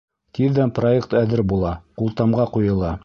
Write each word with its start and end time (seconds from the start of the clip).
Тиҙҙән 0.37 0.71
проект 0.79 1.13
әҙер 1.19 1.43
була, 1.53 1.75
ҡултамға 2.01 2.49
ҡуйыла. 2.57 2.97